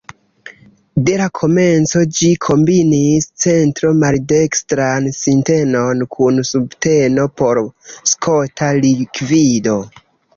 [1.07, 7.61] De la komenco ĝi kombinis centro-maldekstran sintenon kun subteno por
[8.13, 9.77] skota likvido.